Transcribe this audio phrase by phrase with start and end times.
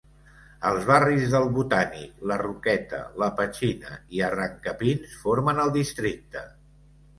[0.69, 6.47] El barris del Botànic, la Roqueta, la Petxina i Arrancapins formen el districte.